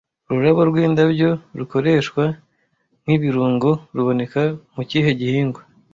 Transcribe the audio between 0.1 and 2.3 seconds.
'Ururabo rw'indabyo' rukoreshwa